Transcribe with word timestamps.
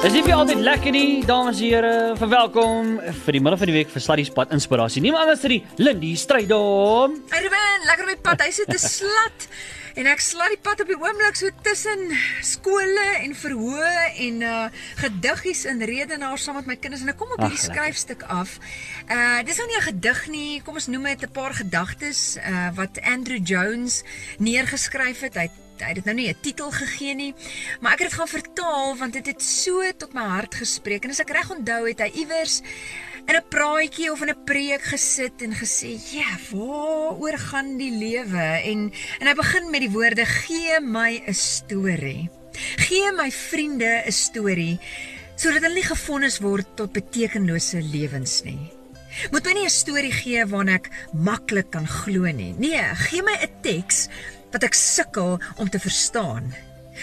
Is 0.00 0.14
nie 0.16 0.22
vir 0.24 0.32
altyd 0.32 0.62
lekker 0.64 0.94
nie, 0.96 1.20
dames 1.28 1.58
en 1.60 1.66
here. 1.68 1.88
Verwelkom 2.16 2.94
vir 3.26 3.36
die 3.36 3.42
middel 3.44 3.58
van 3.60 3.68
die 3.68 3.74
week 3.74 3.90
vir 3.92 4.00
Sluddy 4.00 4.24
Spot 4.24 4.54
Inspirasie. 4.56 5.02
Niemand 5.04 5.26
anders 5.26 5.42
as 5.42 5.52
die 5.52 5.58
Lindy 5.76 6.14
Strydom. 6.16 7.18
Hey 7.28 7.42
Ruben, 7.44 7.84
lekker 7.84 8.06
op 8.06 8.14
die 8.14 8.22
pad. 8.24 8.46
Hy 8.46 8.48
sit 8.56 8.72
te 8.72 8.80
slat. 8.80 9.44
En 10.00 10.08
ek 10.08 10.24
slat 10.24 10.54
die 10.54 10.60
pad 10.64 10.80
op 10.80 10.88
die 10.88 10.96
oomblik 10.96 11.36
so 11.36 11.52
tussen 11.66 12.14
skole 12.46 13.06
en 13.20 13.36
verhoë 13.36 13.94
en 14.24 14.42
uh 14.48 14.66
gediggies 15.02 15.66
in 15.68 15.84
redenaars 15.84 16.48
saam 16.48 16.56
met 16.62 16.72
my 16.72 16.80
kinders 16.80 17.04
en 17.04 17.12
ek 17.12 17.20
kom 17.20 17.36
op 17.36 17.44
hierdie 17.44 17.60
skryfstuk 17.60 18.24
af. 18.24 18.56
Uh 19.04 19.42
dis 19.44 19.60
nou 19.60 19.68
nie 19.68 19.80
'n 19.82 19.88
gedig 19.92 20.28
nie, 20.32 20.62
kom 20.64 20.80
ons 20.80 20.88
noem 20.88 21.12
dit 21.12 21.28
'n 21.28 21.36
paar 21.36 21.52
gedagtes 21.52 22.38
uh 22.40 22.70
wat 22.72 22.96
Andrew 23.04 23.44
Jones 23.44 24.00
neergeskryf 24.38 25.28
het. 25.28 25.36
Hy 25.36 25.50
hy 25.80 25.88
het 25.92 26.00
dit 26.00 26.04
nou 26.04 26.16
nie 26.16 26.28
'n 26.28 26.40
titel 26.40 26.70
gegee 26.70 27.14
nie, 27.14 27.34
maar 27.80 27.92
ek 27.92 27.98
het 27.98 28.08
dit 28.10 28.18
gaan 28.18 28.28
vertaal 28.28 28.96
want 28.96 29.12
dit 29.12 29.26
het, 29.26 29.40
het 29.40 29.42
so 29.42 29.82
tot 29.96 30.12
my 30.12 30.24
hart 30.26 30.54
gespreek 30.54 31.04
en 31.04 31.10
as 31.14 31.22
ek 31.22 31.30
reg 31.30 31.50
onthou 31.50 31.86
het 31.88 32.00
hy 32.04 32.10
iewers 32.22 32.60
in 33.28 33.36
'n 33.36 33.48
praatjie 33.48 34.10
of 34.12 34.20
in 34.22 34.30
'n 34.30 34.44
preek 34.44 34.82
gesit 34.82 35.42
en 35.42 35.54
gesê, 35.54 35.90
"Ja, 36.12 36.30
waaroor 36.50 37.38
gaan 37.38 37.76
die 37.76 37.92
lewe?" 37.92 38.46
En 38.70 38.92
en 39.20 39.26
hy 39.26 39.34
begin 39.34 39.70
met 39.70 39.80
die 39.80 39.90
woorde: 39.90 40.24
"Gee 40.24 40.80
my 40.80 41.22
'n 41.26 41.34
storie. 41.34 42.28
Gee 42.76 43.12
my 43.12 43.30
vriende 43.30 44.02
'n 44.06 44.12
storie 44.12 44.78
sodat 45.36 45.62
hulle 45.62 45.74
nie 45.74 45.82
gefonnis 45.94 46.38
word 46.38 46.66
tot 46.76 46.92
betekenlose 46.92 47.82
lewens 47.82 48.42
nie." 48.42 48.79
Moet 49.30 49.44
my 49.44 49.52
nie 49.52 49.64
'n 49.64 49.70
storie 49.70 50.12
gee 50.12 50.46
waarna 50.46 50.74
ek 50.74 50.90
maklik 51.12 51.70
kan 51.70 51.86
glo 51.86 52.24
nie. 52.32 52.54
Nee, 52.58 52.82
gee 52.94 53.22
my 53.22 53.36
'n 53.40 53.62
teks 53.62 54.08
wat 54.52 54.64
ek 54.64 54.74
sukkel 54.74 55.40
om 55.56 55.68
te 55.68 55.78
verstaan 55.78 56.54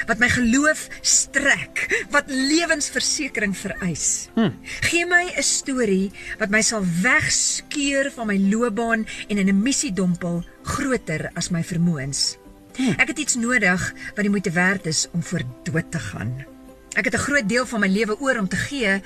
wat 0.06 0.20
my 0.22 0.28
geloof 0.30 0.88
strek, 1.02 1.88
wat 2.14 2.30
lewensversekering 2.30 3.56
vereis. 3.58 4.28
Hm. 4.36 4.52
Gee 4.86 5.06
my 5.06 5.32
'n 5.34 5.44
storie 5.44 6.12
wat 6.38 6.50
my 6.50 6.62
sal 6.62 6.84
wegskeur 7.02 8.12
van 8.12 8.28
my 8.28 8.38
loopbaan 8.38 9.08
en 9.28 9.38
in 9.38 9.50
'n 9.50 9.62
missiedompel 9.62 10.44
groter 10.64 11.32
as 11.34 11.50
my 11.50 11.64
vermoëns. 11.64 12.38
Hm. 12.76 12.94
Ek 12.98 13.08
het 13.08 13.20
iets 13.20 13.36
nodig 13.36 13.94
wat 14.16 14.24
die 14.24 14.30
moeite 14.30 14.52
werd 14.52 14.86
is 14.86 15.08
om 15.12 15.24
voor 15.24 15.42
dood 15.64 15.92
te 15.92 16.00
gaan. 16.00 16.46
Ek 16.94 17.06
het 17.06 17.14
'n 17.14 17.26
groot 17.26 17.50
deel 17.50 17.66
van 17.66 17.80
my 17.80 17.88
lewe 17.88 18.20
oor 18.20 18.38
om 18.38 18.48
te 18.48 18.56
gee, 18.56 19.02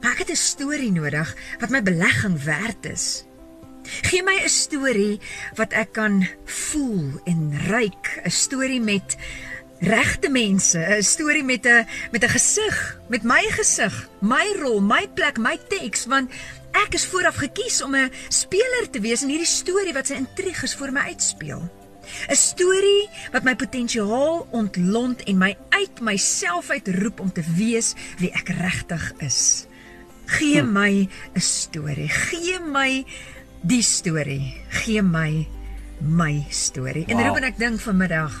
maar 0.00 0.12
ek 0.12 0.18
het 0.18 0.30
'n 0.30 0.36
storie 0.36 0.92
nodig 0.92 1.36
wat 1.58 1.70
my 1.70 1.82
belegging 1.82 2.42
werd 2.44 2.84
is. 2.86 3.24
Gee 3.82 4.22
my 4.22 4.36
'n 4.42 4.48
storie 4.48 5.20
wat 5.54 5.72
ek 5.72 5.92
kan 5.92 6.28
voel 6.44 7.20
en 7.24 7.60
ruik, 7.66 8.20
'n 8.24 8.30
storie 8.30 8.80
met 8.80 9.16
regte 9.80 10.28
mense, 10.28 10.78
'n 10.78 11.02
storie 11.02 11.44
met 11.44 11.66
'n 11.66 11.86
met 12.12 12.24
'n 12.24 12.28
gesig, 12.28 13.00
met 13.08 13.22
my 13.22 13.44
gesig, 13.50 14.08
my 14.20 14.46
rol, 14.58 14.80
my 14.80 15.08
plek, 15.14 15.38
my 15.38 15.58
teks 15.68 16.06
want 16.06 16.30
ek 16.72 16.94
is 16.94 17.06
vooraf 17.06 17.36
gekies 17.36 17.82
om 17.82 17.94
'n 17.94 18.12
speler 18.28 18.90
te 18.90 19.00
wees 19.00 19.22
in 19.22 19.28
hierdie 19.28 19.46
storie 19.46 19.92
wat 19.92 20.06
sy 20.06 20.14
intriges 20.14 20.74
vir 20.74 20.92
my 20.92 21.00
uitspeel. 21.00 21.62
'n 22.28 22.36
Storie 22.36 23.08
wat 23.32 23.42
my 23.42 23.56
potensiaal 23.56 24.46
ontlont 24.50 25.22
en 25.22 25.38
my 25.38 25.56
uit 25.68 26.00
myself 26.00 26.70
uitroep 26.70 27.20
om 27.20 27.32
te 27.32 27.42
wees 27.56 27.94
wie 28.18 28.32
ek 28.32 28.48
regtig 28.48 29.12
is. 29.18 29.66
Gee 30.30 30.60
hm. 30.60 30.72
my 30.72 31.08
'n 31.34 31.40
storie. 31.40 32.08
Gee 32.08 32.58
my 32.60 33.04
die 33.62 33.82
storie. 33.82 34.54
Gee 34.70 35.02
my 35.02 35.46
my 36.00 36.44
storie. 36.48 37.04
Wow. 37.06 37.18
En 37.18 37.26
Ruben 37.26 37.44
ek 37.44 37.58
dink 37.60 37.80
vanmiddag 37.80 38.32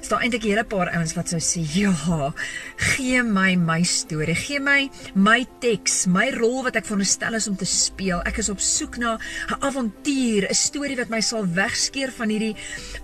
is 0.00 0.08
daar 0.08 0.22
eintlik 0.24 0.44
'n 0.44 0.48
hele 0.48 0.64
paar 0.64 0.88
ouens 0.96 1.14
wat 1.14 1.28
sou 1.28 1.40
sê, 1.40 1.60
"Ja, 1.60 2.32
gee 2.76 3.22
my 3.22 3.54
my 3.56 3.82
storie. 3.82 4.34
Gee 4.34 4.60
my 4.60 4.90
my 5.14 5.46
teks, 5.58 6.06
my 6.06 6.30
rol 6.30 6.62
wat 6.62 6.76
ek 6.76 6.84
veronderstel 6.84 7.34
is 7.34 7.48
om 7.48 7.56
te 7.56 7.64
speel. 7.64 8.22
Ek 8.22 8.38
is 8.38 8.48
op 8.48 8.60
soek 8.60 8.96
na 8.96 9.18
'n 9.48 9.60
avontuur, 9.60 10.48
'n 10.48 10.54
storie 10.54 10.96
wat 10.96 11.08
my 11.08 11.20
sal 11.20 11.46
wegskeer 11.46 12.12
van 12.12 12.28
hierdie 12.28 12.56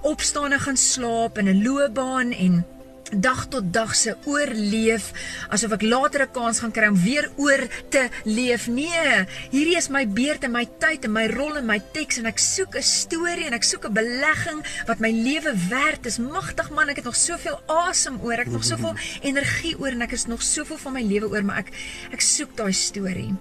opstaande 0.02 0.58
gaan 0.58 0.76
slaap 0.76 1.38
in 1.38 1.48
'n 1.48 1.62
loopbaan 1.62 2.32
en 2.32 2.64
dag 3.12 3.46
tot 3.48 3.72
dag 3.72 3.94
se 3.96 4.12
oorleef 4.28 5.12
asof 5.48 5.72
ek 5.78 5.82
later 5.82 6.22
'n 6.22 6.32
kans 6.32 6.60
gaan 6.60 6.72
kry 6.72 6.88
om 6.88 7.02
weer 7.02 7.30
oor 7.36 7.66
te 7.88 8.08
leef. 8.24 8.68
Nee, 8.68 9.26
hierdie 9.50 9.76
is 9.76 9.88
my 9.88 10.06
beurt 10.06 10.44
en 10.44 10.52
my 10.52 10.68
tyd 10.78 11.04
en 11.04 11.12
my 11.12 11.26
rol 11.26 11.56
en 11.56 11.66
my 11.66 11.80
teks 11.92 12.18
en 12.18 12.26
ek 12.26 12.38
soek 12.38 12.76
'n 12.76 12.82
storie 12.82 13.46
en 13.46 13.52
ek 13.52 13.64
soek 13.64 13.86
'n 13.86 13.92
belegging 13.92 14.60
wat 14.86 14.98
my 14.98 15.10
lewe 15.10 15.54
werd 15.68 16.06
is. 16.06 16.18
Magtig 16.18 16.70
man, 16.70 16.88
ek 16.88 16.96
het 16.96 17.04
nog 17.04 17.16
soveel 17.16 17.60
asem 17.66 18.20
oor, 18.20 18.32
ek 18.32 18.44
het 18.44 18.52
nog 18.52 18.64
soveel 18.64 18.94
energie 19.30 19.78
oor 19.78 19.90
en 19.90 20.02
ek 20.02 20.12
is 20.12 20.26
nog 20.26 20.42
soveel 20.42 20.76
van 20.76 20.92
my 20.92 21.02
lewe 21.02 21.30
oor, 21.30 21.44
maar 21.44 21.58
ek 21.58 21.72
ek 22.12 22.20
soek 22.20 22.56
daai 22.56 22.72
storie. 22.72 23.34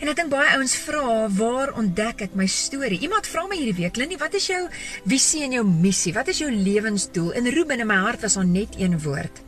En 0.00 0.08
ek 0.08 0.16
dink 0.16 0.30
baie 0.30 0.56
ouens 0.56 0.74
vra, 0.74 1.28
waar 1.28 1.72
ontdek 1.76 2.22
ek 2.22 2.34
my 2.34 2.46
storie? 2.46 2.98
Iemand 2.98 3.26
vra 3.26 3.46
my 3.46 3.56
hierdie 3.56 3.82
week, 3.82 3.96
Lindy, 3.96 4.18
wat 4.18 4.34
is 4.34 4.46
jou 4.46 4.68
visie 5.06 5.42
en 5.42 5.52
jou 5.52 5.64
missie? 5.64 6.12
Wat 6.12 6.28
is 6.28 6.38
jou 6.38 6.50
lewensdoel? 6.50 7.32
En 7.32 7.50
Ruben 7.50 7.80
in 7.80 7.86
my 7.86 7.94
hart 7.94 8.20
was 8.20 8.34
daar 8.34 8.44
net 8.44 8.74
een 8.78 8.98
woord 8.98 9.11
woord. 9.12 9.42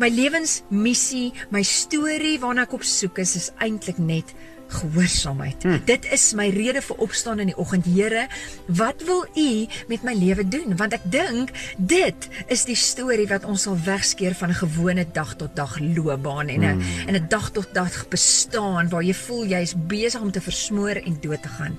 My 0.00 0.08
lewensmissie, 0.08 1.34
my 1.52 1.60
storie 1.66 2.38
waarna 2.40 2.64
ek 2.64 2.78
op 2.78 2.86
soek 2.86 3.20
is, 3.20 3.36
is 3.36 3.50
eintlik 3.60 3.98
net 4.00 4.32
gehoorsaamheid. 4.70 5.62
Hmm. 5.62 5.82
Dit 5.84 6.06
is 6.12 6.32
my 6.38 6.48
rede 6.54 6.82
vir 6.84 6.96
opstaan 7.02 7.42
in 7.42 7.50
die 7.52 7.56
oggend. 7.56 7.88
Here, 7.90 8.26
wat 8.66 9.02
wil 9.06 9.24
U 9.34 9.66
met 9.88 10.02
my 10.06 10.14
lewe 10.14 10.46
doen? 10.48 10.76
Want 10.76 10.94
ek 10.96 11.04
dink 11.10 11.50
dit 11.76 12.28
is 12.52 12.64
die 12.68 12.78
storie 12.78 13.26
wat 13.30 13.44
ons 13.48 13.66
sal 13.66 13.78
wegskeer 13.84 14.34
van 14.38 14.50
'n 14.50 14.60
gewone 14.62 15.04
dag 15.12 15.34
tot 15.36 15.56
dag 15.56 15.78
loopbaan 15.80 16.48
en 16.48 16.60
'n 16.60 16.80
hmm. 16.80 17.08
en 17.08 17.14
'n 17.14 17.28
dag 17.28 17.50
tot 17.50 17.74
dag 17.74 18.08
bestaan 18.08 18.88
waar 18.88 19.02
jy 19.02 19.14
voel 19.14 19.44
jy's 19.44 19.74
besig 19.76 20.20
om 20.20 20.30
te 20.30 20.40
versmoor 20.40 20.96
en 21.02 21.18
dood 21.20 21.42
te 21.42 21.48
gaan. 21.48 21.78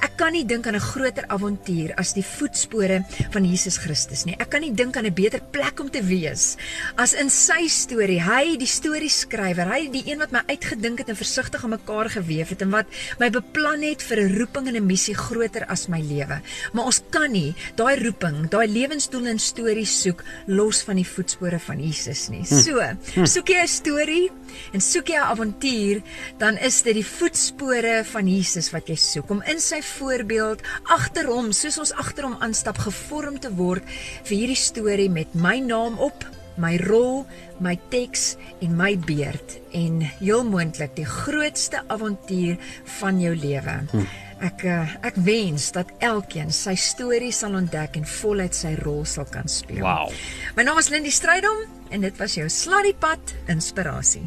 Ek 0.00 0.16
kan 0.16 0.32
nie 0.32 0.46
dink 0.46 0.66
aan 0.66 0.76
'n 0.76 0.80
groter 0.80 1.24
avontuur 1.26 1.94
as 1.94 2.12
die 2.12 2.24
voetspore 2.24 3.04
van 3.30 3.44
Jesus 3.44 3.76
Christus 3.76 4.24
nie. 4.24 4.36
Ek 4.38 4.50
kan 4.50 4.60
nie 4.60 4.74
dink 4.74 4.96
aan 4.96 5.06
'n 5.06 5.14
beter 5.14 5.40
plek 5.50 5.80
om 5.80 5.90
te 5.90 6.02
wees 6.02 6.56
as 6.96 7.12
in 7.12 7.30
sy 7.30 7.68
storie. 7.68 8.20
Hy, 8.20 8.56
die 8.56 8.66
storie 8.66 9.08
skrywer, 9.08 9.68
hy 9.68 9.90
die 9.90 10.04
een 10.06 10.18
wat 10.18 10.30
my 10.30 10.42
uitgedink 10.46 10.98
het 10.98 11.08
en 11.08 11.16
versigtig 11.16 11.64
aan 11.64 11.70
mekaar 11.70 12.08
gewees 12.10 12.29
geleef 12.30 12.52
het 12.54 12.62
en 12.62 12.70
wat 12.70 12.86
my 13.18 13.28
beplan 13.34 13.82
het 13.82 14.02
vir 14.02 14.20
'n 14.22 14.38
roeping 14.38 14.68
en 14.68 14.76
'n 14.76 14.86
missie 14.86 15.14
groter 15.14 15.66
as 15.66 15.88
my 15.88 16.00
lewe. 16.00 16.40
Maar 16.72 16.84
ons 16.84 17.02
kan 17.10 17.32
nie 17.32 17.54
daai 17.76 17.96
roeping, 18.04 18.48
daai 18.50 18.68
lewensdoel 18.68 19.26
en 19.26 19.38
storie 19.38 19.86
soek 19.86 20.22
los 20.46 20.82
van 20.82 20.96
die 20.96 21.06
voetspore 21.06 21.58
van 21.58 21.80
Jesus 21.80 22.28
nie. 22.28 22.44
Hm. 22.46 22.60
So, 22.60 22.80
hm. 23.14 23.26
soek 23.26 23.48
jy 23.48 23.62
'n 23.62 23.68
storie 23.68 24.30
en 24.72 24.80
soek 24.80 25.08
jy 25.08 25.16
'n 25.16 25.30
avontuur, 25.32 26.02
dan 26.38 26.56
is 26.58 26.82
dit 26.82 26.94
die 26.94 27.06
voetspore 27.06 28.04
van 28.04 28.26
Jesus 28.26 28.70
wat 28.70 28.88
jy 28.88 28.96
soek 28.96 29.30
om 29.30 29.42
in 29.42 29.60
sy 29.60 29.82
voorbeeld 29.82 30.60
agter 30.84 31.26
hom, 31.26 31.52
soos 31.52 31.78
ons 31.78 31.92
agter 31.92 32.24
hom 32.24 32.36
aanstap, 32.40 32.78
gevorm 32.78 33.38
te 33.38 33.50
word 33.50 33.82
vir 34.24 34.36
hierdie 34.36 34.56
storie 34.56 35.10
met 35.10 35.34
my 35.34 35.58
naam 35.58 35.98
op 35.98 36.39
my 36.56 36.76
rol, 36.86 37.26
my 37.60 37.76
teks 37.92 38.34
en 38.64 38.74
my 38.76 38.94
beurt 38.98 39.58
en 39.76 40.00
heel 40.20 40.44
moontlik 40.44 40.96
die 40.96 41.06
grootste 41.06 41.82
avontuur 41.86 42.58
van 43.00 43.20
jou 43.20 43.34
lewe. 43.36 43.76
Hm. 43.92 44.10
Ek 44.40 44.64
eh, 44.64 44.94
ek 45.04 45.18
wens 45.20 45.68
dat 45.76 45.90
elkeen 46.00 46.48
sy 46.54 46.72
storie 46.80 47.32
sal 47.32 47.58
ontdek 47.58 47.98
en 48.00 48.06
voluit 48.08 48.56
sy 48.56 48.72
rol 48.80 49.04
sal 49.04 49.28
kan 49.28 49.48
speel. 49.52 49.84
Wow. 49.84 50.08
My 50.56 50.64
naam 50.64 50.80
is 50.80 50.88
Lindy 50.88 51.12
Strydom 51.12 51.66
en 51.92 52.06
dit 52.06 52.22
was 52.22 52.38
jou 52.38 52.48
Sladdiepad 52.48 53.34
inspirasie. 53.52 54.24